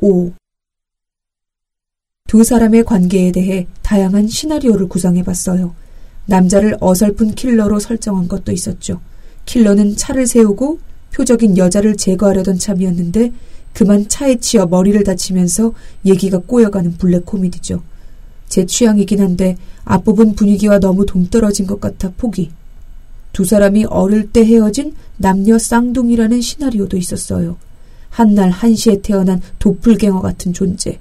5. 0.00 0.32
두 2.26 2.42
사람의 2.42 2.84
관계에 2.84 3.30
대해 3.30 3.68
다양한 3.82 4.26
시나리오를 4.26 4.88
구성해봤어요. 4.88 5.72
남자를 6.26 6.76
어설픈 6.80 7.36
킬러로 7.36 7.78
설정한 7.78 8.26
것도 8.26 8.50
있었죠. 8.50 9.00
킬러는 9.46 9.94
차를 9.96 10.26
세우고 10.26 10.80
표적인 11.12 11.56
여자를 11.58 11.96
제거하려던 11.96 12.58
참이었는데 12.58 13.32
그만 13.72 14.08
차에 14.08 14.36
치여 14.36 14.66
머리를 14.66 15.02
다치면서 15.04 15.72
얘기가 16.04 16.38
꼬여가는 16.38 16.96
블랙 16.98 17.24
코미디죠. 17.24 17.82
제 18.48 18.66
취향이긴 18.66 19.20
한데 19.20 19.56
앞부분 19.84 20.34
분위기와 20.34 20.80
너무 20.80 21.06
동떨어진 21.06 21.66
것 21.66 21.80
같아 21.80 22.10
포기. 22.16 22.50
두 23.32 23.44
사람이 23.44 23.84
어릴 23.84 24.32
때 24.32 24.44
헤어진 24.44 24.94
남녀 25.18 25.56
쌍둥이라는 25.56 26.40
시나리오도 26.40 26.96
있었어요. 26.96 27.56
한날 28.14 28.48
한시에 28.48 29.02
태어난 29.02 29.40
도플갱어 29.58 30.20
같은 30.20 30.52
존재. 30.52 31.00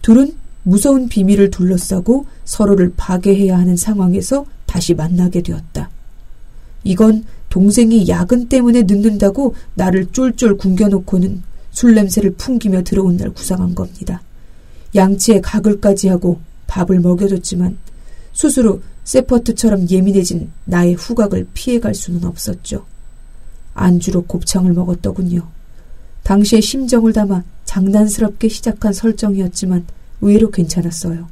둘은 0.00 0.32
무서운 0.62 1.06
비밀을 1.06 1.50
둘러싸고 1.50 2.24
서로를 2.46 2.90
파괴해야 2.96 3.58
하는 3.58 3.76
상황에서 3.76 4.46
다시 4.64 4.94
만나게 4.94 5.42
되었다. 5.42 5.90
이건 6.84 7.26
동생이 7.50 8.08
야근 8.08 8.48
때문에 8.48 8.84
늦는다고 8.84 9.56
나를 9.74 10.06
쫄쫄 10.06 10.56
굶겨놓고는 10.56 11.42
술 11.70 11.94
냄새를 11.94 12.30
풍기며 12.38 12.82
들어온 12.82 13.18
날 13.18 13.28
구상한 13.28 13.74
겁니다. 13.74 14.22
양치에 14.94 15.42
가글까지 15.42 16.08
하고 16.08 16.40
밥을 16.66 17.00
먹여줬지만 17.00 17.76
스스로 18.32 18.80
세퍼트처럼 19.04 19.90
예민해진 19.90 20.50
나의 20.64 20.94
후각을 20.94 21.46
피해갈 21.52 21.94
수는 21.94 22.24
없었죠. 22.24 22.86
안주로 23.74 24.22
곱창을 24.22 24.72
먹었더군요. 24.72 25.57
당시의 26.28 26.60
심정을 26.60 27.14
담아 27.14 27.42
장난스럽게 27.64 28.50
시작한 28.50 28.92
설정이었지만 28.92 29.86
의외로 30.20 30.50
괜찮았어요. 30.50 31.26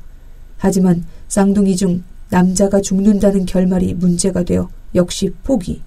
하지만 0.57 1.05
쌍둥이 1.29 1.77
중 1.77 2.03
남자가 2.31 2.81
죽는다는 2.81 3.45
결말이 3.45 3.93
문제가 3.93 4.43
되어 4.43 4.71
역시 4.95 5.35
포기. 5.45 5.83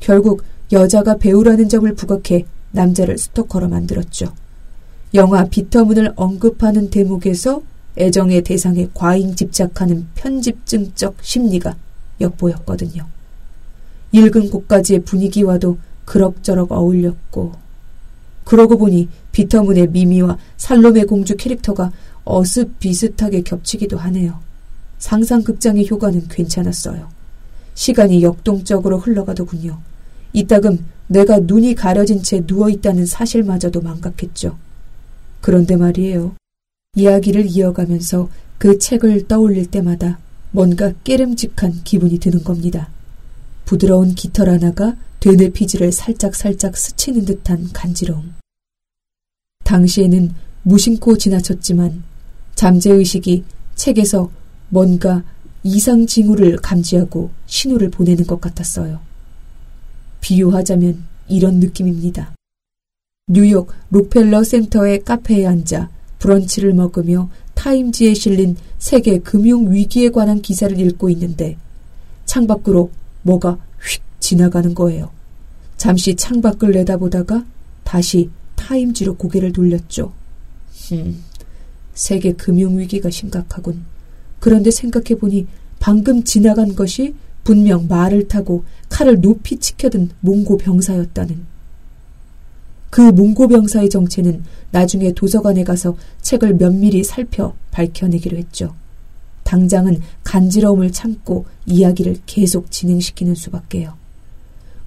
결국 0.00 0.42
여자가 0.70 1.16
배우라는 1.16 1.70
점을 1.70 1.90
부각해 1.94 2.44
남자를 2.72 3.16
스토커로 3.16 3.68
만들었죠. 3.68 4.34
영화 5.14 5.46
비터문을 5.46 6.12
언급하는 6.14 6.90
대목에서 6.90 7.62
애정의 7.96 8.42
대상에 8.42 8.86
과잉 8.92 9.34
집착하는 9.34 10.08
편집증적 10.14 11.16
심리가 11.22 11.74
엿보였거든요. 12.20 13.06
읽은 14.12 14.50
곳까지의 14.50 15.04
분위기와도 15.04 15.78
그럭저럭 16.04 16.70
어울렸고 16.72 17.65
그러고 18.46 18.78
보니 18.78 19.08
비터문의 19.32 19.88
미미와 19.88 20.38
살롬의 20.56 21.06
공주 21.06 21.36
캐릭터가 21.36 21.90
어습 22.24 22.78
비슷하게 22.78 23.42
겹치기도 23.42 23.98
하네요. 23.98 24.38
상상극장의 24.98 25.90
효과는 25.90 26.28
괜찮았어요. 26.28 27.08
시간이 27.74 28.22
역동적으로 28.22 28.98
흘러가더군요. 28.98 29.80
이따금 30.32 30.86
내가 31.08 31.40
눈이 31.40 31.74
가려진 31.74 32.22
채 32.22 32.42
누워있다는 32.46 33.04
사실마저도 33.04 33.80
망각했죠. 33.80 34.56
그런데 35.40 35.76
말이에요. 35.76 36.36
이야기를 36.94 37.46
이어가면서 37.46 38.28
그 38.58 38.78
책을 38.78 39.26
떠올릴 39.26 39.66
때마다 39.66 40.20
뭔가 40.52 40.92
깨름직한 41.02 41.82
기분이 41.82 42.18
드는 42.20 42.44
겁니다. 42.44 42.90
부드러운 43.64 44.14
깃털 44.14 44.48
하나가 44.48 44.94
되뇌 45.20 45.50
피지를 45.50 45.92
살짝살짝 45.92 46.76
스치는 46.76 47.24
듯한 47.24 47.72
간지러움. 47.72 48.34
당시에는 49.64 50.34
무심코 50.62 51.18
지나쳤지만 51.18 52.02
잠재의식이 52.54 53.44
책에서 53.74 54.30
뭔가 54.68 55.22
이상 55.62 56.06
징후를 56.06 56.56
감지하고 56.58 57.30
신호를 57.46 57.90
보내는 57.90 58.26
것 58.26 58.40
같았어요. 58.40 59.00
비유하자면 60.20 61.04
이런 61.28 61.60
느낌입니다. 61.60 62.34
뉴욕 63.28 63.72
록펠러 63.90 64.44
센터의 64.44 65.04
카페에 65.04 65.46
앉아 65.46 65.90
브런치를 66.20 66.72
먹으며 66.74 67.28
타임지에 67.54 68.14
실린 68.14 68.56
세계 68.78 69.18
금융 69.18 69.72
위기에 69.72 70.10
관한 70.10 70.40
기사를 70.40 70.78
읽고 70.78 71.10
있는데 71.10 71.56
창밖으로 72.24 72.90
뭐가 73.22 73.58
휙 73.80 74.02
지나가는 74.20 74.74
거예요. 74.74 75.10
잠시 75.76 76.14
창밖을 76.14 76.72
내다보다가 76.72 77.44
다시 77.84 78.30
타임지로 78.54 79.16
고개를 79.16 79.52
돌렸죠. 79.52 80.12
음, 80.92 81.22
세계 81.94 82.32
금융 82.32 82.78
위기가 82.78 83.10
심각하군. 83.10 83.84
그런데 84.40 84.70
생각해보니 84.70 85.46
방금 85.78 86.24
지나간 86.24 86.74
것이 86.74 87.14
분명 87.44 87.86
말을 87.88 88.28
타고 88.28 88.64
칼을 88.88 89.20
높이 89.20 89.58
치켜든 89.58 90.10
몽고 90.20 90.58
병사였다는. 90.58 91.44
그 92.90 93.00
몽고 93.00 93.48
병사의 93.48 93.90
정체는 93.90 94.42
나중에 94.70 95.12
도서관에 95.12 95.64
가서 95.64 95.96
책을 96.22 96.54
면밀히 96.54 97.04
살펴 97.04 97.54
밝혀내기로 97.70 98.36
했죠. 98.38 98.74
당장은 99.44 100.00
간지러움을 100.24 100.90
참고 100.92 101.46
이야기를 101.66 102.16
계속 102.26 102.70
진행시키는 102.70 103.34
수밖에요. 103.34 103.94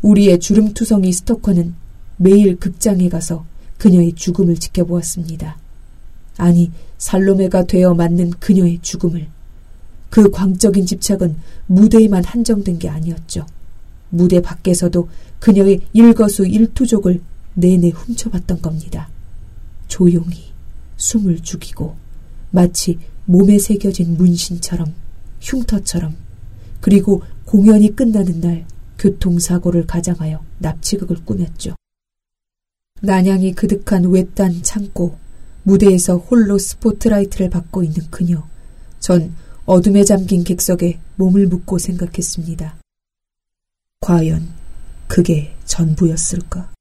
우리의 0.02 0.40
주름투성이 0.40 1.12
스토커는 1.12 1.76
매일 2.18 2.58
극장에 2.58 3.10
가서 3.10 3.46
그녀의 3.78 4.14
죽음을 4.14 4.56
지켜보았습니다. 4.56 5.58
아니, 6.38 6.72
살로메가 6.98 7.64
되어 7.66 7.94
맞는 7.94 8.32
그녀의 8.40 8.80
죽음을. 8.82 9.28
그 10.09 10.32
광적인 10.32 10.86
집착은 10.86 11.36
무대에만 11.68 12.24
한정된 12.24 12.80
게 12.80 12.90
아니었죠. 12.90 13.46
무대 14.09 14.42
밖에서도 14.42 15.08
그녀의 15.40 15.82
일거수 15.94 16.46
일투족을 16.46 17.22
내내 17.54 17.90
훔쳐봤던 17.90 18.62
겁니다. 18.62 19.09
조용히 19.88 20.46
숨을 20.98 21.40
죽이고 21.42 21.96
마치 22.52 22.98
몸에 23.26 23.59
새겨진 23.59 24.18
문신처럼 24.18 24.94
흉터처럼 25.42 26.16
그리고 26.82 27.22
공연이 27.46 27.96
끝나는 27.96 28.42
날 28.42 28.66
교통사고를 29.00 29.88
가장하여 29.88 30.44
납치극을 30.60 31.26
꾸몄죠. 31.26 31.76
난양이 33.02 33.54
그득한 33.54 34.12
외딴 34.12 34.62
창고, 34.62 35.18
무대에서 35.64 36.18
홀로 36.18 36.58
스포트라이트를 36.58 37.50
받고 37.50 37.84
있는 37.84 38.09
그녀. 38.12 38.48
전 39.00 39.34
어둠에 39.66 40.04
잠긴 40.04 40.44
객석에 40.44 41.00
몸을 41.16 41.48
묻고 41.48 41.78
생각했습니다. 41.78 42.76
과연 44.02 44.50
그게 45.08 45.56
전부였을까? 45.66 46.72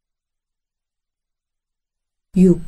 6. 2.37 2.61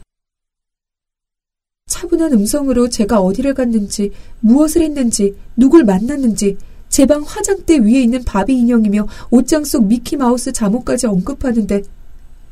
차분한 1.86 2.32
음성으로 2.32 2.88
제가 2.88 3.20
어디를 3.20 3.54
갔는지, 3.54 4.12
무엇을 4.40 4.82
했는지, 4.82 5.36
누굴 5.56 5.84
만났는지, 5.84 6.56
제 6.90 7.06
방 7.06 7.22
화장대 7.22 7.78
위에 7.78 8.02
있는 8.02 8.22
바비 8.24 8.52
인형이며 8.58 9.06
옷장 9.30 9.64
속 9.64 9.86
미키마우스 9.86 10.52
잠옷까지 10.52 11.06
언급하는데 11.06 11.82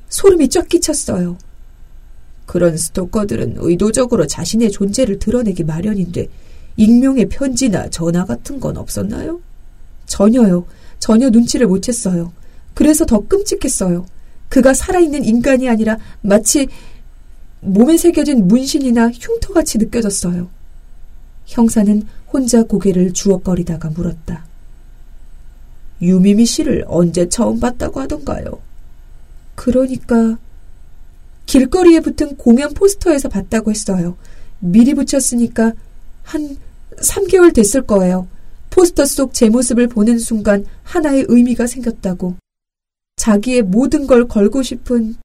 소름이 0.09 0.49
쫙 0.49 0.69
끼쳤어요. 0.69 1.37
그런 2.47 2.77
스토커들은 2.79 3.57
의도적으로 3.59 4.27
자신의 4.27 4.71
존재를 4.71 5.19
드러내기 5.19 5.65
마련인데 5.65 6.29
익명의 6.77 7.29
편지나 7.29 7.91
전화 7.91 8.25
같은 8.25 8.59
건 8.61 8.79
없었나요? 8.79 9.41
전혀요. 10.07 10.65
전혀 10.99 11.29
눈치를 11.29 11.67
못 11.67 11.83
챘어요. 11.83 12.31
그래서 12.75 13.05
더 13.05 13.21
끔찍했어요. 13.21 14.07
그가 14.49 14.73
살아있는 14.73 15.25
인간이 15.25 15.69
아니라 15.69 15.99
마치 16.23 16.69
몸에 17.61 17.97
새겨진 17.99 18.47
문신이나 18.47 19.11
흉터같이 19.11 19.79
느껴졌어요. 19.79 20.49
형사는 21.49 22.03
혼자 22.33 22.63
고개를 22.63 23.13
주걱거리다가 23.13 23.91
물었다. 23.91 24.45
유미미 26.01 26.45
씨를 26.45 26.85
언제 26.87 27.29
처음 27.29 27.59
봤다고 27.59 28.01
하던가요? 28.01 28.61
그러니까 29.55 30.39
길거리에 31.47 32.01
붙은 32.01 32.37
공연 32.37 32.73
포스터에서 32.75 33.29
봤다고 33.29 33.71
했어요. 33.71 34.17
미리 34.61 34.95
붙였으니까 34.95 35.73
한 36.23 36.57
3개월 36.97 37.55
됐을 37.55 37.83
거예요. 37.83 38.29
포스터 38.71 39.07
속 39.07 39.33
제 39.33 39.49
모습을 39.49 39.89
보는 39.89 40.19
순간 40.19 40.67
하나의 40.83 41.25
의미가 41.29 41.67
생겼다고. 41.67 42.37
자기의 43.17 43.63
모든 43.63 44.07
걸 44.07 44.29
걸고 44.29 44.63
싶은 44.63 45.17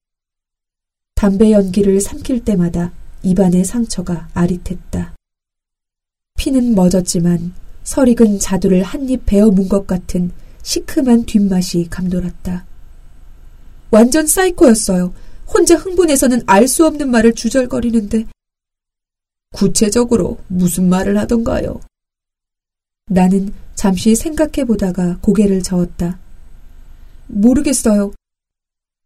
담배 1.15 1.51
연기를 1.51 1.99
삼킬 1.99 2.43
때마다 2.45 2.91
입안의 3.21 3.65
상처가 3.65 4.29
아릿했다. 4.33 5.13
피는 6.37 6.75
멎었지만 6.75 7.53
설익은 7.83 8.39
자두를 8.39 8.83
한입 8.83 9.25
베어 9.25 9.49
문 9.49 9.67
것 9.69 9.87
같은 9.87 10.31
시큼한 10.63 11.25
뒷맛이 11.25 11.87
감돌았다. 11.89 12.65
완전 13.91 14.25
사이코였어요. 14.27 15.13
혼자 15.47 15.75
흥분해서는 15.75 16.41
알 16.47 16.67
수 16.67 16.85
없는 16.85 17.09
말을 17.11 17.33
주절거리는데 17.33 18.25
구체적으로 19.53 20.39
무슨 20.47 20.89
말을 20.89 21.17
하던가요? 21.17 21.79
나는 23.09 23.53
잠시 23.75 24.15
생각해 24.15 24.65
보다가 24.65 25.17
고개를 25.21 25.61
저었다. 25.61 26.17
모르겠어요. 27.27 28.13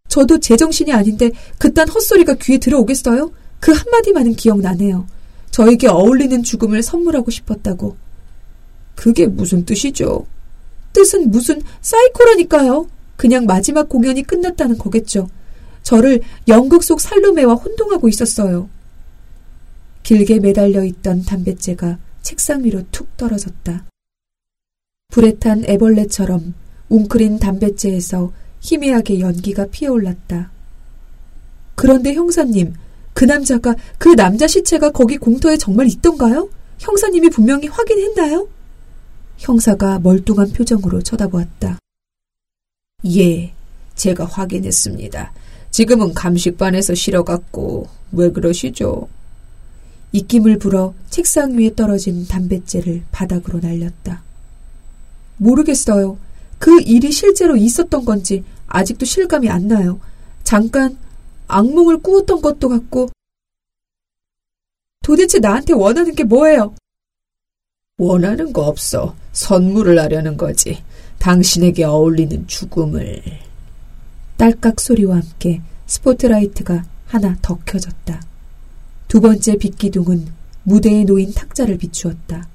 저도 0.07 0.39
제정신이 0.39 0.93
아닌데 0.93 1.31
그딴 1.57 1.89
헛소리가 1.89 2.35
귀에 2.35 2.57
들어오겠어요? 2.59 3.31
그 3.59 3.71
한마디만은 3.73 4.35
기억나네요. 4.35 5.05
저에게 5.57 5.87
어울리는 5.87 6.43
죽음을 6.43 6.83
선물하고 6.83 7.31
싶었다고. 7.31 7.97
그게 8.93 9.25
무슨 9.25 9.65
뜻이죠? 9.65 10.27
뜻은 10.93 11.31
무슨 11.31 11.63
사이코라니까요. 11.81 12.87
그냥 13.15 13.47
마지막 13.47 13.89
공연이 13.89 14.21
끝났다는 14.21 14.77
거겠죠. 14.77 15.27
저를 15.81 16.21
연극 16.47 16.83
속 16.83 17.01
살로메와 17.01 17.55
혼동하고 17.55 18.07
있었어요. 18.07 18.69
길게 20.03 20.41
매달려 20.41 20.83
있던 20.83 21.23
담뱃재가 21.23 21.97
책상 22.21 22.63
위로 22.63 22.83
툭 22.91 23.17
떨어졌다. 23.17 23.83
불에 25.07 25.39
탄 25.39 25.65
애벌레처럼 25.65 26.53
웅크린 26.89 27.39
담뱃재에서 27.39 28.31
희미하게 28.59 29.21
연기가 29.21 29.65
피어올랐다. 29.65 30.51
그런데 31.73 32.13
형사님, 32.13 32.75
그 33.17 33.25
남자가, 33.25 33.73
그 33.97 34.09
남자 34.09 34.45
시체가 34.45 34.91
거기 34.91 35.17
공터에 35.17 35.57
정말 35.57 35.87
있던가요? 35.87 36.51
형사님이 36.77 37.31
분명히 37.31 37.67
확인했나요? 37.67 38.47
형사가 39.39 39.97
멀뚱한 39.97 40.51
표정으로 40.51 41.01
쳐다보았다. 41.01 41.79
예, 43.07 43.53
제가 43.95 44.25
확인했습니다. 44.25 45.33
지금은 45.71 46.13
감식반에서 46.13 46.93
실어갔고, 46.93 47.87
왜 48.11 48.31
그러시죠? 48.31 49.07
입김을 50.11 50.59
불어 50.59 50.93
책상 51.09 51.57
위에 51.57 51.73
떨어진 51.73 52.27
담뱃재를 52.27 53.01
바닥으로 53.11 53.61
날렸다. 53.61 54.21
모르겠어요. 55.37 56.19
그 56.59 56.81
일이 56.81 57.11
실제로 57.11 57.55
있었던 57.55 58.05
건지 58.05 58.43
아직도 58.67 59.07
실감이 59.07 59.49
안 59.49 59.67
나요. 59.67 59.99
잠깐 60.43 60.95
악몽을 61.47 61.99
꾸었던 61.99 62.41
것도 62.41 62.69
같고. 62.69 63.09
도대체 65.03 65.39
나한테 65.39 65.73
원하는 65.73 66.13
게 66.13 66.23
뭐예요? 66.23 66.75
원하는 67.97 68.53
거 68.53 68.63
없어. 68.63 69.15
선물을 69.31 69.97
하려는 69.97 70.37
거지. 70.37 70.83
당신에게 71.19 71.83
어울리는 71.83 72.45
죽음을. 72.47 73.21
딸깍 74.37 74.79
소리와 74.79 75.17
함께 75.17 75.61
스포트라이트가 75.87 76.85
하나 77.05 77.37
더 77.41 77.57
켜졌다. 77.65 78.21
두 79.07 79.21
번째 79.21 79.57
빛기둥은 79.57 80.27
무대에 80.63 81.05
놓인 81.05 81.33
탁자를 81.33 81.77
비추었다. 81.77 82.47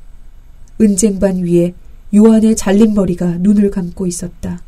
은쟁반 0.80 1.38
위에 1.38 1.74
요한의 2.14 2.54
잘린 2.56 2.94
머리가 2.94 3.38
눈을 3.38 3.70
감고 3.70 4.06
있었다. 4.06 4.62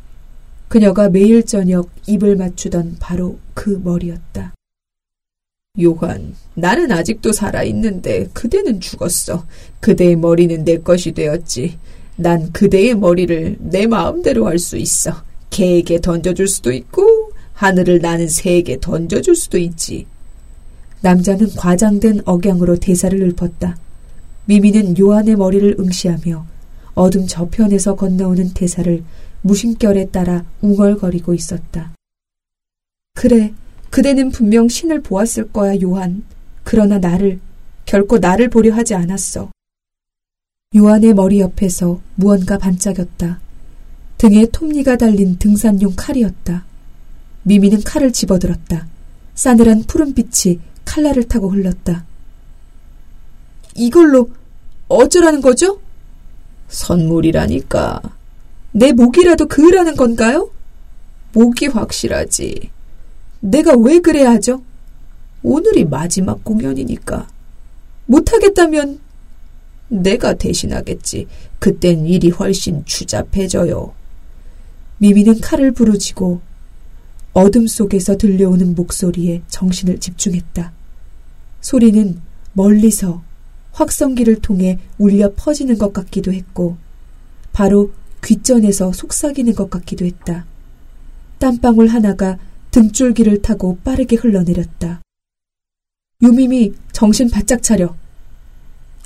그녀가 0.74 1.08
매일 1.08 1.44
저녁 1.44 1.88
입을 2.08 2.34
맞추던 2.34 2.96
바로 2.98 3.38
그 3.54 3.80
머리였다. 3.84 4.54
요한, 5.80 6.34
나는 6.54 6.90
아직도 6.90 7.30
살아있는데 7.30 8.30
그대는 8.32 8.80
죽었어. 8.80 9.46
그대의 9.78 10.16
머리는 10.16 10.64
내 10.64 10.78
것이 10.78 11.12
되었지. 11.12 11.78
난 12.16 12.50
그대의 12.50 12.96
머리를 12.96 13.58
내 13.60 13.86
마음대로 13.86 14.48
할 14.48 14.58
수 14.58 14.76
있어. 14.76 15.22
개에게 15.50 16.00
던져줄 16.00 16.48
수도 16.48 16.72
있고 16.72 17.30
하늘을 17.52 18.00
나는 18.00 18.26
새에게 18.26 18.78
던져줄 18.80 19.36
수도 19.36 19.58
있지. 19.58 20.08
남자는 21.02 21.54
과장된 21.54 22.22
억양으로 22.24 22.78
대사를 22.78 23.16
읊었다. 23.22 23.76
미미는 24.46 24.98
요한의 24.98 25.36
머리를 25.36 25.76
응시하며 25.78 26.44
어둠 26.94 27.28
저편에서 27.28 27.94
건너오는 27.94 28.54
대사를 28.54 29.04
무심결에 29.44 30.06
따라 30.06 30.42
웅얼거리고 30.62 31.34
있었다. 31.34 31.92
그래, 33.14 33.52
그대는 33.90 34.30
분명 34.30 34.68
신을 34.68 35.02
보았을 35.02 35.52
거야, 35.52 35.78
요한. 35.82 36.24
그러나 36.62 36.98
나를, 36.98 37.40
결코 37.84 38.18
나를 38.18 38.48
보려 38.48 38.74
하지 38.74 38.94
않았어. 38.94 39.50
요한의 40.74 41.12
머리 41.12 41.40
옆에서 41.40 42.00
무언가 42.14 42.56
반짝였다. 42.56 43.38
등에 44.16 44.46
톱니가 44.46 44.96
달린 44.96 45.38
등산용 45.38 45.92
칼이었다. 45.94 46.64
미미는 47.42 47.82
칼을 47.82 48.12
집어들었다. 48.12 48.88
싸늘한 49.34 49.82
푸른빛이 49.82 50.58
칼날을 50.86 51.24
타고 51.24 51.50
흘렀다. 51.50 52.06
이걸로 53.74 54.30
어쩌라는 54.88 55.42
거죠? 55.42 55.80
선물이라니까. 56.68 58.00
내 58.76 58.90
목이라도 58.90 59.46
그으라는 59.46 59.94
건가요? 59.94 60.50
목이 61.32 61.68
확실하지. 61.68 62.70
내가 63.38 63.76
왜 63.76 64.00
그래야 64.00 64.32
하죠? 64.32 64.64
오늘이 65.44 65.84
마지막 65.84 66.42
공연이니까. 66.42 67.28
못하겠다면 68.06 68.98
내가 69.86 70.34
대신하겠지. 70.34 71.28
그땐 71.60 72.04
일이 72.06 72.30
훨씬 72.30 72.84
추잡해져요. 72.84 73.94
미미는 74.98 75.40
칼을 75.40 75.70
부르지고 75.70 76.40
어둠 77.32 77.68
속에서 77.68 78.16
들려오는 78.16 78.74
목소리에 78.74 79.42
정신을 79.46 80.00
집중했다. 80.00 80.72
소리는 81.60 82.20
멀리서 82.54 83.22
확성기를 83.70 84.40
통해 84.40 84.80
울려 84.98 85.32
퍼지는 85.36 85.78
것 85.78 85.92
같기도 85.92 86.32
했고, 86.32 86.76
바로 87.52 87.92
귓전에서 88.24 88.92
속삭이는 88.92 89.54
것 89.54 89.70
같기도 89.70 90.04
했다. 90.04 90.46
땀방울 91.38 91.88
하나가 91.88 92.38
등줄기를 92.70 93.42
타고 93.42 93.78
빠르게 93.84 94.16
흘러내렸다. 94.16 95.02
유미미 96.22 96.72
정신 96.92 97.30
바짝 97.30 97.62
차려. 97.62 97.94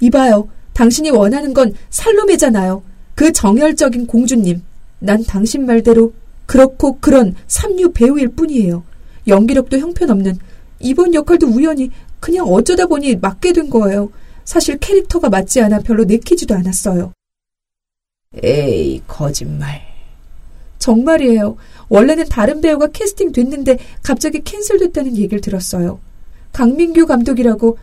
이봐요. 0.01 0.49
당신이 0.73 1.11
원하는 1.11 1.53
건 1.53 1.75
살로메잖아요. 1.91 2.83
그 3.15 3.33
정열적인 3.33 4.07
공주님. 4.07 4.63
난 5.01 5.25
당신 5.25 5.67
말대로 5.67 6.15
그렇고 6.47 6.99
그런 7.01 7.35
삼류 7.47 7.93
배우일 7.93 8.29
뿐이에요. 8.29 8.85
연기력도 9.27 9.79
형편없는 9.79 10.39
이번 10.81 11.13
역할도 11.15 11.49
우연히 11.49 11.91
그냥 12.21 12.47
어쩌다 12.47 12.87
보니 12.87 13.17
맡게 13.17 13.53
된 13.53 13.69
거예요. 13.69 14.11
사실 14.45 14.79
캐릭터가 14.79 15.29
맞지 15.29 15.61
않아 15.61 15.81
별로 15.81 16.05
내키지도 16.05 16.55
않았어요. 16.55 17.13
에이, 18.43 19.01
거짓말. 19.07 19.81
정말이에요. 20.79 21.57
원래는 21.89 22.27
다른 22.29 22.61
배우가 22.61 22.89
캐스팅 22.89 23.33
됐는데 23.33 23.79
갑자기 24.03 24.43
캔슬됐다는 24.43 25.17
얘기를 25.17 25.41
들었어요. 25.41 25.99
강민규 26.53 27.07
감독이라고 27.07 27.79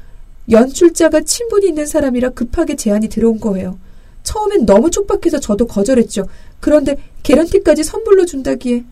연출자가 0.49 1.21
친분이 1.21 1.67
있는 1.67 1.87
사람이라 1.87 2.29
급하게 2.29 2.75
제안이 2.75 3.09
들어온 3.09 3.39
거예요. 3.39 3.79
처음엔 4.23 4.65
너무 4.65 4.91
촉박해서 4.91 5.39
저도 5.39 5.65
거절했죠. 5.65 6.27
그런데 6.59 6.95
개런티까지 7.23 7.83
선물로 7.83 8.25
준다기에 8.25 8.83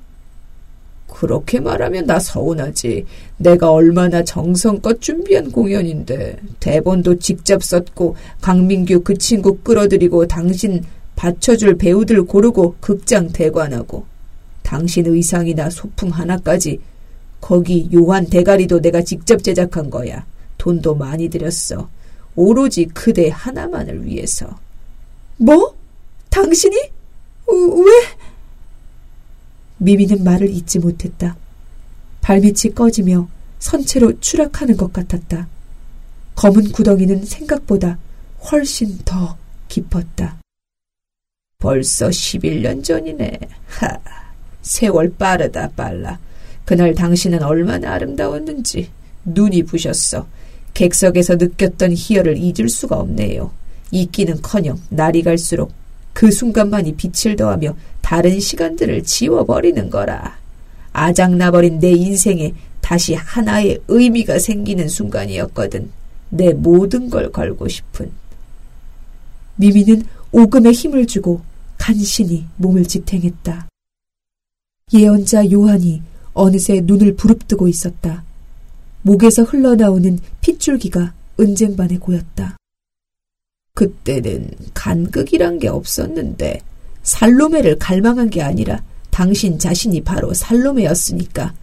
그렇게 1.07 1.60
말하면 1.60 2.07
나 2.07 2.19
서운하지. 2.19 3.05
내가 3.38 3.72
얼마나 3.72 4.24
정성껏 4.24 5.00
준비한 5.00 5.51
공연인데 5.51 6.38
대본도 6.60 7.19
직접 7.19 7.63
썼고 7.63 8.15
강민규 8.41 9.01
그 9.03 9.15
친구 9.17 9.57
끌어들이고 9.57 10.27
당신 10.27 10.83
받쳐줄 11.15 11.77
배우들 11.77 12.24
고르고 12.24 12.75
극장 12.79 13.29
대관하고 13.29 14.05
당신 14.62 15.05
의상이나 15.05 15.70
소품 15.70 16.10
하나까지 16.10 16.79
거기 17.39 17.89
요한 17.93 18.25
대가리도 18.25 18.82
내가 18.82 19.01
직접 19.01 19.43
제작한 19.43 19.89
거야. 19.89 20.25
돈도 20.58 20.96
많이 20.96 21.27
들였어. 21.29 21.89
오로지 22.36 22.86
그대 22.86 23.29
하나만을 23.29 24.05
위해서. 24.05 24.58
뭐? 25.38 25.75
당신이? 26.29 26.75
왜? 26.75 27.91
미미는 29.77 30.24
말을 30.24 30.50
잇지 30.50 30.79
못했다. 30.79 31.36
발밑이 32.22 32.74
꺼지며 32.74 33.27
선체로 33.60 34.20
추락하는 34.20 34.77
것 34.77 34.93
같았다. 34.93 35.48
검은 36.36 36.72
구덩이는 36.72 37.25
생각보다 37.25 37.98
훨씬 38.50 38.98
더 39.05 39.38
깊었다. 39.67 40.43
벌써 41.63 42.10
11년 42.10 42.84
전이네. 42.84 43.39
하, 43.67 43.98
세월 44.62 45.13
빠르다 45.17 45.70
빨라. 45.77 46.20
그날 46.65 46.93
당신은 46.93 47.41
얼마나 47.41 47.93
아름다웠는지 47.93 48.89
눈이 49.24 49.63
부셨어. 49.63 50.27
객석에서 50.74 51.36
느꼈던 51.36 51.93
희열을 51.96 52.36
잊을 52.38 52.67
수가 52.67 52.98
없네요. 52.98 53.50
잊기는커녕 53.91 54.77
날이 54.89 55.24
갈수록 55.24 55.72
그 56.12 56.32
순간만이 56.32 56.96
빛을 56.98 57.38
더하며 57.38 57.77
다른 58.01 58.41
시간들을 58.41 59.03
지워버리는 59.03 59.89
거라. 59.89 60.38
아작나버린 60.91 61.79
내 61.79 61.91
인생에 61.91 62.53
다시 62.82 63.13
하나의 63.13 63.79
의미가 63.88 64.39
생기는 64.39 64.89
순간이었거든. 64.89 65.89
내 66.29 66.51
모든 66.51 67.10
걸 67.10 67.32
걸고 67.32 67.70
싶은. 67.70 68.12
미미는 69.55 70.03
오금에 70.34 70.72
힘을 70.72 71.08
주고 71.08 71.41
간신히 71.84 72.46
몸을 72.56 72.86
지탱했다. 72.86 73.68
예언자 74.94 75.52
요한이 75.52 76.02
어느새 76.34 76.80
눈을 76.80 77.18
부릅뜨고 77.18 77.68
있었다. 77.68 78.24
목에서 79.02 79.44
흘러나오는 79.44 80.18
핏줄기가 80.40 81.13
은쟁반에 81.38 81.98
고였다. 81.98 82.56
그때는 83.74 84.50
간극이란 84.74 85.60
게 85.60 85.68
없었는데 85.68 86.62
살로메를 87.02 87.80
갈망한 87.80 88.30
게 88.30 88.42
아니라 88.42 88.82
당신 89.10 89.60
자신이 89.60 90.00
바로 90.06 90.34
살로메였으니까. 90.34 91.54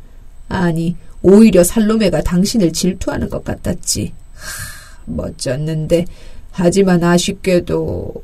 아니, 0.51 0.97
오히려 1.23 1.65
살로메가 1.65 2.21
당신을 2.21 2.75
질투하는 2.75 3.31
것 3.31 3.43
같았지. 3.43 4.13
하, 4.35 5.03
멋졌는데, 5.07 6.05
하지만 6.51 7.03
아쉽게도 7.03 8.23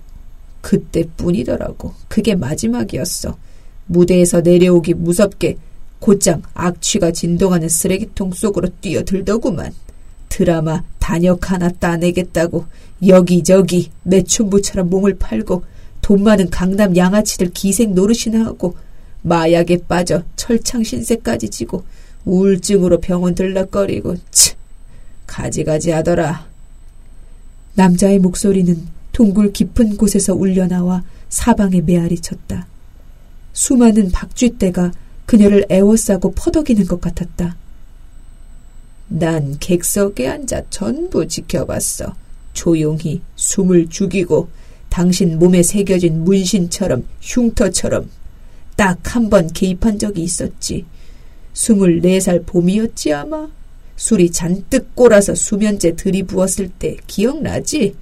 그때뿐이더라고. 0.66 1.94
그게 2.08 2.34
마지막이었어. 2.34 3.36
무대에서 3.86 4.40
내려오기 4.40 4.94
무섭게 4.94 5.58
곧장 6.00 6.42
악취가 6.54 7.12
진동하는 7.12 7.68
쓰레기통 7.68 8.32
속으로 8.32 8.68
뛰어들더구만. 8.80 9.72
드라마 10.28 10.82
단역 10.98 11.52
하나 11.52 11.68
따내겠다고 11.68 12.66
여기저기 13.06 13.90
매춘부처럼 14.02 14.90
몸을 14.90 15.16
팔고 15.18 15.62
돈 16.02 16.24
많은 16.24 16.50
강남 16.50 16.96
양아치들 16.96 17.50
기생 17.52 17.94
노릇이나 17.94 18.44
하고 18.44 18.76
마약에 19.22 19.78
빠져 19.86 20.22
철창 20.34 20.82
신세까지 20.82 21.48
지고 21.48 21.84
우울증으로 22.24 22.98
병원 22.98 23.36
들락거리고 23.36 24.16
치 24.32 24.54
가지가지 25.28 25.92
하더라. 25.92 26.48
남자의 27.74 28.18
목소리는 28.18 28.95
동굴 29.16 29.50
깊은 29.50 29.96
곳에서 29.96 30.34
울려나와 30.34 31.02
사방에 31.30 31.80
메아리 31.80 32.20
쳤다. 32.20 32.66
수많은 33.54 34.10
박쥐떼가 34.12 34.92
그녀를 35.24 35.64
애워싸고 35.70 36.32
퍼덕이는 36.32 36.84
것 36.84 37.00
같았다. 37.00 37.56
난 39.08 39.56
객석에 39.58 40.28
앉아 40.28 40.64
전부 40.68 41.26
지켜봤어. 41.26 42.14
조용히 42.52 43.22
숨을 43.36 43.88
죽이고 43.88 44.50
당신 44.90 45.38
몸에 45.38 45.62
새겨진 45.62 46.22
문신처럼 46.22 47.06
흉터처럼 47.22 48.10
딱 48.76 48.98
한 49.02 49.30
번 49.30 49.50
개입한 49.50 49.98
적이 49.98 50.24
있었지. 50.24 50.84
스물네 51.54 52.20
살 52.20 52.42
봄이었지 52.42 53.14
아마? 53.14 53.48
술이 53.96 54.30
잔뜩 54.30 54.94
꼬라서 54.94 55.34
수면제 55.34 55.96
들이부었을 55.96 56.68
때 56.68 56.98
기억나지? 57.06 57.94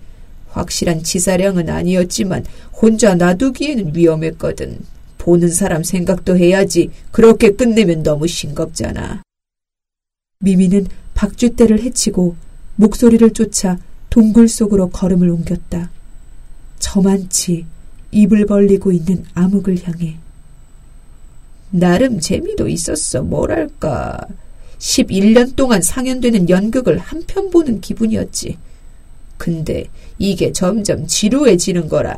확실한 0.55 1.03
치사량은 1.03 1.69
아니었지만 1.69 2.45
혼자 2.73 3.15
놔두기에는 3.15 3.95
위험했거든. 3.95 4.79
보는 5.19 5.49
사람 5.49 5.83
생각도 5.83 6.37
해야지. 6.39 6.91
그렇게 7.11 7.51
끝내면 7.51 8.03
너무 8.03 8.27
싱겁잖아. 8.27 9.23
미미는 10.41 10.87
박쥐떼를 11.15 11.83
해치고 11.83 12.37
목소리를 12.77 13.31
쫓아 13.33 13.79
동굴 14.11 14.49
속으로 14.49 14.91
걸음을 14.91 15.29
옮겼다. 15.31 15.91
저만치 16.79 17.65
입을 18.13 18.47
벌리고 18.47 18.93
있는 18.93 19.25
암흑을 19.35 19.83
향해. 19.85 20.17
나름 21.71 22.21
재미도 22.21 22.69
있었어. 22.69 23.23
뭐랄까. 23.23 24.21
11년 24.79 25.57
동안 25.57 25.81
상연되는 25.83 26.49
연극을 26.49 26.99
한 26.99 27.23
편 27.27 27.51
보는 27.51 27.81
기분이었지. 27.81 28.59
근데 29.45 29.85
이게 30.19 30.53
점점 30.53 31.07
지루해지는 31.07 31.87
거라. 31.91 32.17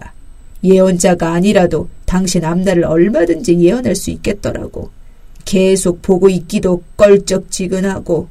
예언자가 0.62 1.33
아니라도 1.33 1.88
당신 2.04 2.45
앞날을 2.45 2.85
얼마든지 2.85 3.59
예언할 3.59 3.97
수 3.97 4.11
있겠더라고. 4.12 4.90
계속 5.45 6.02
보고 6.02 6.28
있기도 6.28 6.85
껄쩍지근하고 6.97 8.28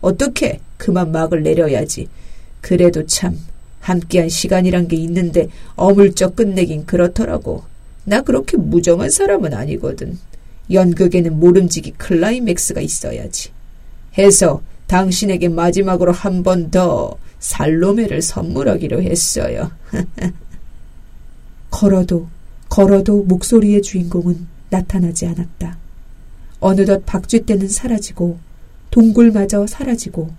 어떻게 0.00 0.60
그만 0.78 1.12
막을 1.12 1.42
내려야지. 1.42 2.08
그래도 2.62 3.04
참 3.04 3.36
함께한 3.80 4.30
시간이란 4.30 4.88
게 4.88 4.96
있는데 4.96 5.48
어물쩍 5.76 6.34
끝내긴 6.34 6.86
그렇더라고. 6.86 7.64
나 8.04 8.22
그렇게 8.22 8.56
무정한 8.56 9.10
사람은 9.10 9.52
아니거든. 9.52 10.18
연극에는 10.72 11.38
모름지기 11.38 11.90
클라이맥스가 11.98 12.80
있어야지. 12.80 13.50
해서 14.16 14.62
당신에게 14.86 15.50
마지막으로 15.50 16.12
한 16.12 16.42
번 16.42 16.70
더 16.70 17.14
살로메를 17.38 18.22
선물하기로 18.22 19.02
했어요. 19.02 19.70
걸어도 21.70 22.28
걸어도 22.68 23.22
목소리의 23.24 23.82
주인공은 23.82 24.46
나타나지 24.70 25.26
않았다. 25.26 25.78
어느덧 26.60 27.04
박쥐떼는 27.06 27.68
사라지고 27.68 28.38
동굴마저 28.90 29.66
사라지고 29.66 30.30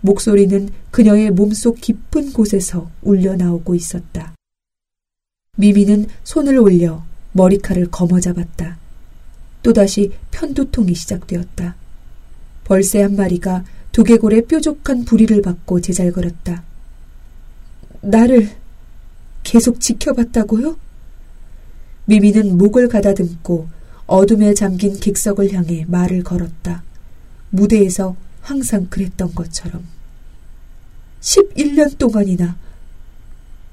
목소리는 0.00 0.70
그녀의 0.90 1.30
몸속 1.30 1.80
깊은 1.80 2.32
곳에서 2.32 2.90
울려 3.02 3.36
나오고 3.36 3.74
있었다. 3.74 4.34
미미는 5.56 6.06
손을 6.22 6.58
올려 6.58 7.04
머리칼을 7.32 7.90
거머잡았다. 7.90 8.78
또다시 9.62 10.12
편두통이 10.30 10.94
시작되었다. 10.94 11.74
벌새 12.64 13.02
한 13.02 13.16
마리가 13.16 13.64
두개골에 13.92 14.42
뾰족한 14.42 15.04
부리를 15.04 15.40
받고 15.42 15.80
제잘거렸다. 15.80 16.62
나를 18.00 18.50
계속 19.42 19.80
지켜봤다고요? 19.80 20.76
미미는 22.04 22.56
목을 22.56 22.88
가다듬고 22.88 23.68
어둠에 24.06 24.54
잠긴 24.54 24.98
객석을 24.98 25.52
향해 25.52 25.84
말을 25.88 26.22
걸었다. 26.22 26.82
무대에서 27.50 28.16
항상 28.40 28.86
그랬던 28.88 29.34
것처럼. 29.34 29.84
11년 31.20 31.98
동안이나 31.98 32.56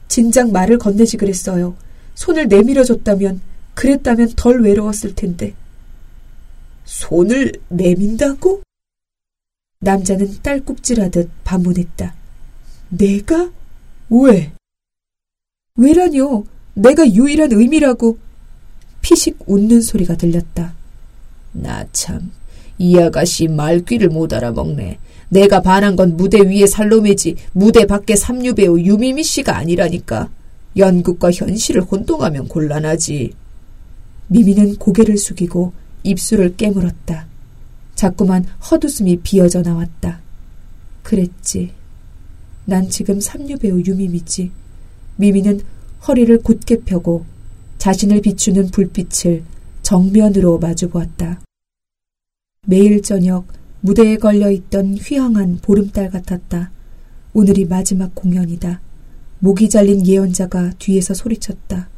진작 0.08 0.52
말을 0.52 0.78
건네지 0.78 1.18
그랬어요. 1.18 1.76
손을 2.16 2.48
내밀어줬다면, 2.48 3.42
그랬다면 3.74 4.34
덜 4.36 4.62
외로웠을 4.62 5.16
텐데. 5.16 5.54
손을 6.86 7.54
내민다고? 7.70 8.65
남자는 9.86 10.40
딸꾹질하듯 10.42 11.30
반문했다. 11.44 12.16
내가? 12.90 13.52
왜? 14.10 14.52
왜라뇨? 15.78 16.44
내가 16.74 17.08
유일한 17.08 17.52
의미라고. 17.52 18.18
피식 19.02 19.38
웃는 19.46 19.82
소리가 19.82 20.18
들렸다. 20.18 20.74
나 21.52 21.86
참, 21.92 22.32
이 22.80 22.98
아가씨 22.98 23.48
말귀를 23.48 24.10
못 24.10 24.34
알아먹네. 24.34 24.98
내가 25.30 25.62
반한 25.62 25.96
건 25.96 26.18
무대 26.18 26.42
위의 26.42 26.68
살로메지 26.68 27.36
무대 27.52 27.86
밖의 27.86 28.18
삼류배우 28.18 28.80
유미미 28.80 29.24
씨가 29.24 29.56
아니라니까. 29.56 30.30
연극과 30.76 31.32
현실을 31.32 31.84
혼동하면 31.84 32.48
곤란하지. 32.48 33.34
미미는 34.30 34.78
고개를 34.78 35.18
숙이고 35.18 35.74
입술을 36.04 36.58
깨물었다. 36.58 37.35
자꾸만 37.96 38.46
헛웃음이 38.70 39.22
비어져 39.24 39.62
나왔다. 39.62 40.22
그랬지. 41.04 41.72
난 42.66 42.90
지금 42.90 43.20
삼류배우 43.20 43.84
유미미지. 43.86 44.52
미미는 45.16 45.62
허리를 46.08 46.38
곧게 46.42 46.82
펴고 46.82 47.26
자신을 47.78 48.22
비추는 48.22 48.72
불빛을 48.72 49.44
정면으로 49.82 50.60
마주보았다. 50.60 51.42
매일 52.68 53.02
저녁 53.02 53.46
무대에 53.82 54.18
걸려 54.18 54.50
있던 54.50 54.96
휘황한 54.96 55.60
보름달 55.62 56.10
같았다. 56.10 56.72
오늘이 57.34 57.66
마지막 57.66 58.16
공연이다. 58.16 58.82
목이 59.40 59.70
잘린 59.70 60.08
예언자가 60.08 60.72
뒤에서 60.80 61.14
소리쳤다. 61.14 61.90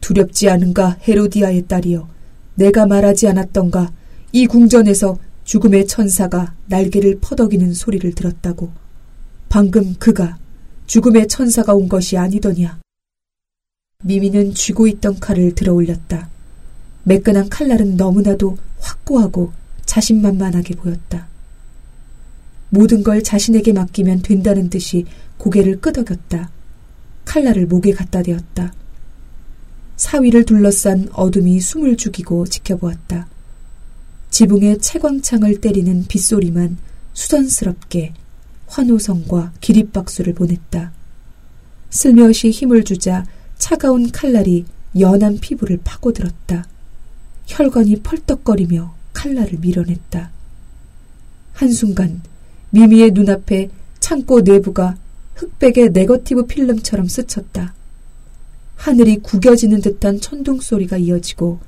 두렵지 0.00 0.48
않은가 0.48 0.96
헤로디아의 1.06 1.66
딸이여. 1.68 2.08
내가 2.54 2.86
말하지 2.86 3.28
않았던가 3.28 3.92
이 4.34 4.46
궁전에서 4.46 5.18
죽음의 5.44 5.86
천사가 5.86 6.54
날개를 6.66 7.18
퍼덕이는 7.20 7.74
소리를 7.74 8.14
들었다고. 8.14 8.72
방금 9.50 9.94
그가 9.98 10.38
죽음의 10.86 11.28
천사가 11.28 11.74
온 11.74 11.86
것이 11.86 12.16
아니더냐. 12.16 12.80
미미는 14.04 14.54
쥐고 14.54 14.86
있던 14.86 15.20
칼을 15.20 15.54
들어 15.54 15.74
올렸다. 15.74 16.30
매끈한 17.04 17.50
칼날은 17.50 17.98
너무나도 17.98 18.56
확고하고 18.78 19.52
자신만만하게 19.84 20.76
보였다. 20.76 21.28
모든 22.70 23.02
걸 23.02 23.22
자신에게 23.22 23.74
맡기면 23.74 24.22
된다는 24.22 24.70
듯이 24.70 25.04
고개를 25.36 25.82
끄덕였다. 25.82 26.50
칼날을 27.26 27.66
목에 27.66 27.92
갖다 27.92 28.22
대었다. 28.22 28.72
사위를 29.96 30.46
둘러싼 30.46 31.10
어둠이 31.12 31.60
숨을 31.60 31.98
죽이고 31.98 32.46
지켜보았다. 32.46 33.28
지붕에 34.32 34.78
채광창을 34.78 35.60
때리는 35.60 36.06
빗소리만 36.08 36.78
수선스럽게 37.12 38.14
환호성과 38.66 39.52
기립박수를 39.60 40.32
보냈다. 40.32 40.90
슬며시 41.90 42.48
힘을 42.48 42.82
주자 42.84 43.26
차가운 43.58 44.10
칼날이 44.10 44.64
연한 44.98 45.38
피부를 45.38 45.80
파고들었다. 45.84 46.66
혈관이 47.46 48.00
펄떡거리며 48.00 48.94
칼날을 49.12 49.58
밀어냈다. 49.60 50.30
한순간 51.52 52.22
미미의 52.70 53.10
눈앞에 53.10 53.68
창고 54.00 54.40
내부가 54.40 54.96
흑백의 55.34 55.90
네거티브 55.92 56.46
필름처럼 56.46 57.06
스쳤다. 57.06 57.74
하늘이 58.76 59.18
구겨지는 59.18 59.82
듯한 59.82 60.22
천둥 60.22 60.60
소리가 60.60 60.96
이어지고 60.96 61.60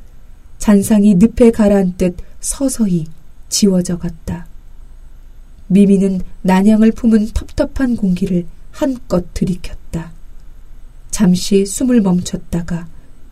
잔상이 0.57 1.17
늪에 1.17 1.51
가라앉듯 1.51 2.17
서서히 2.45 3.07
지워져 3.49 3.97
갔다. 3.97 4.47
미미는 5.69 6.21
난양을 6.43 6.93
품은 6.93 7.31
텁텁한 7.33 7.97
공기를 7.97 8.47
한껏 8.71 9.33
들이켰다. 9.33 10.13
잠시 11.11 11.65
숨을 11.65 12.03
멈췄다가 12.03 12.87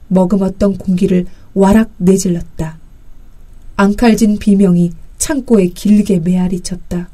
머금었던 0.09 0.79
공기를 0.79 1.27
와락 1.53 1.91
내질렀다. 1.99 2.79
앙칼진 3.77 4.39
비명이 4.39 4.93
창고에 5.19 5.67
길게 5.67 6.21
메아리 6.21 6.61
쳤다. 6.61 7.11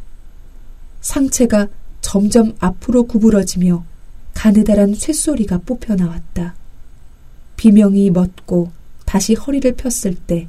상체가 1.00 1.66
점점 2.00 2.54
앞으로 2.60 3.08
구부러지며 3.08 3.84
가느다란 4.34 4.94
쇳소리가 4.94 5.62
뽑혀 5.66 5.96
나왔다. 5.96 6.54
비명이 7.56 8.10
멎고 8.10 8.70
다시 9.04 9.34
허리를 9.34 9.72
폈을 9.74 10.14
때 10.14 10.46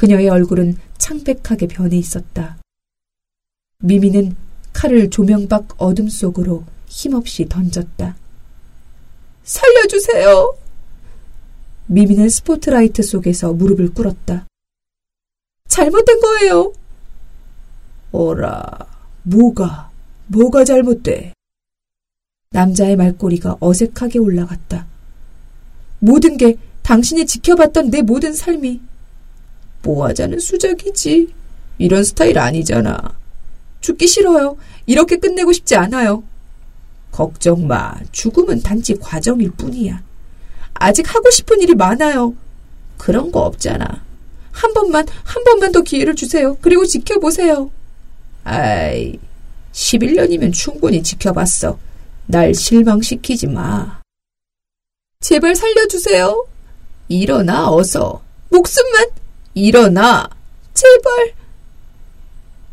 그녀의 0.00 0.30
얼굴은 0.30 0.78
창백하게 0.96 1.66
변해 1.66 1.98
있었다. 1.98 2.56
미미는 3.82 4.34
칼을 4.72 5.10
조명 5.10 5.46
밖 5.46 5.74
어둠 5.76 6.08
속으로 6.08 6.64
힘없이 6.86 7.44
던졌다. 7.46 8.16
살려주세요! 9.42 10.56
미미는 11.84 12.30
스포트라이트 12.30 13.02
속에서 13.02 13.52
무릎을 13.52 13.92
꿇었다. 13.92 14.46
잘못된 15.68 16.20
거예요! 16.20 16.72
오라, 18.12 18.86
뭐가, 19.24 19.90
뭐가 20.28 20.64
잘못돼? 20.64 21.34
남자의 22.52 22.96
말꼬리가 22.96 23.58
어색하게 23.60 24.18
올라갔다. 24.18 24.86
모든 25.98 26.38
게 26.38 26.56
당신이 26.80 27.26
지켜봤던 27.26 27.90
내 27.90 28.00
모든 28.00 28.32
삶이 28.32 28.88
뭐 29.82 30.06
하자는 30.06 30.38
수작이지. 30.38 31.32
이런 31.78 32.04
스타일 32.04 32.38
아니잖아. 32.38 33.14
죽기 33.80 34.06
싫어요. 34.06 34.56
이렇게 34.86 35.16
끝내고 35.16 35.52
싶지 35.52 35.76
않아요. 35.76 36.22
걱정 37.10 37.66
마. 37.66 37.94
죽음은 38.12 38.62
단지 38.62 38.94
과정일 38.98 39.50
뿐이야. 39.52 40.02
아직 40.74 41.14
하고 41.14 41.30
싶은 41.30 41.60
일이 41.60 41.74
많아요. 41.74 42.34
그런 42.96 43.32
거 43.32 43.40
없잖아. 43.40 44.04
한 44.52 44.74
번만, 44.74 45.06
한 45.24 45.44
번만 45.44 45.72
더 45.72 45.80
기회를 45.80 46.14
주세요. 46.14 46.56
그리고 46.60 46.84
지켜보세요. 46.84 47.70
아이, 48.44 49.18
11년이면 49.72 50.52
충분히 50.52 51.02
지켜봤어. 51.02 51.78
날 52.26 52.54
실망시키지 52.54 53.46
마. 53.46 54.00
제발 55.20 55.54
살려주세요. 55.54 56.46
일어나, 57.08 57.70
어서. 57.70 58.22
목숨만! 58.50 59.19
일어나! 59.54 60.28
제발! 60.74 61.34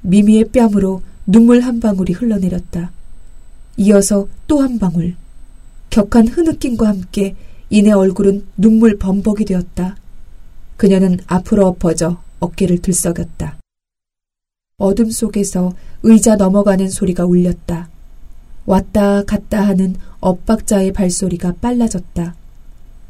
미미의 0.02 0.46
뺨으로 0.50 1.02
눈물 1.26 1.62
한 1.62 1.80
방울이 1.80 2.14
흘러내렸다. 2.14 2.92
이어서 3.78 4.28
또 4.48 4.62
한 4.62 4.80
방울. 4.80 5.16
격한 5.90 6.28
흐느낌과 6.28 6.88
함께 6.88 7.36
이내 7.70 7.92
얼굴은 7.92 8.46
눈물 8.56 8.98
범벅이 8.98 9.46
되었다. 9.46 9.98
그녀는 10.78 11.20
앞으로 11.28 11.68
엎어져 11.68 12.22
어깨를 12.40 12.82
들썩였다. 12.82 13.58
어둠 14.78 15.10
속에서 15.10 15.74
의자 16.04 16.36
넘어가는 16.36 16.90
소리가 16.90 17.26
울렸다. 17.26 17.90
왔다 18.66 19.24
갔다 19.24 19.62
하는 19.66 19.96
엇박자의 20.20 20.94
발소리가 20.94 21.56
빨라졌다. 21.60 22.36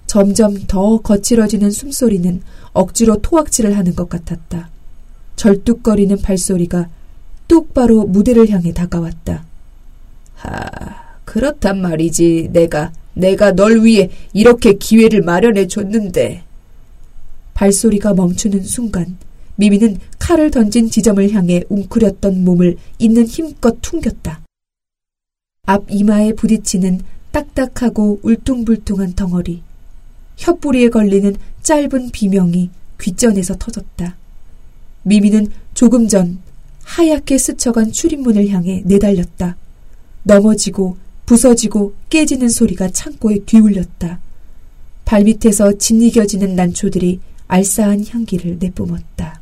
점점 0.08 0.56
더 0.68 0.98
거칠어지는 0.98 1.70
숨소리는 1.70 2.42
억지로 2.74 3.22
토악질을 3.22 3.78
하는 3.78 3.94
것 3.94 4.10
같았다. 4.10 4.70
절뚝거리는 5.36 6.22
발소리가 6.22 6.90
똑바로 7.48 8.06
무대를 8.06 8.50
향해 8.50 8.74
다가왔다. 8.74 9.46
하, 10.34 10.50
그렇단 11.26 11.82
말이지. 11.82 12.50
내가, 12.52 12.92
내가 13.14 13.52
널 13.52 13.84
위해 13.84 14.10
이렇게 14.34 14.74
기회를 14.74 15.22
마련해 15.22 15.68
줬는데. 15.68 16.44
발소리가 17.54 18.14
멈추는 18.14 18.64
순간, 18.64 19.18
미미는 19.56 19.98
칼을 20.20 20.52
던진 20.52 20.90
지점을 20.90 21.32
향해 21.32 21.64
웅크렸던 21.70 22.44
몸을 22.44 22.78
있는 23.00 23.26
힘껏 23.26 23.78
퉁겼다. 23.82 24.42
앞 25.66 25.84
이마에 25.90 26.34
부딪히는 26.34 27.02
딱딱하고 27.32 28.20
울퉁불퉁한 28.24 29.14
덩어리, 29.14 29.64
혀뿌리에 30.38 30.90
걸리는 30.90 31.36
짧은 31.62 32.12
비명이 32.12 32.70
귓전에서 33.00 33.56
터졌다. 33.58 34.16
미미는 35.04 35.52
조금 35.74 36.08
전 36.08 36.40
하얗게 36.84 37.38
스쳐간 37.38 37.92
출입문을 37.92 38.48
향해 38.50 38.82
내달렸다. 38.86 39.58
넘어지고 40.24 40.98
부서지고 41.26 41.94
깨지는 42.10 42.50
소리가 42.50 42.90
창고에 42.90 43.40
뒤울렸다. 43.46 44.20
발밑에서 45.06 45.78
짓이겨지는 45.78 46.56
난초들이 46.56 47.20
알싸한 47.48 48.06
향기를 48.08 48.58
내뿜었다. 48.60 49.37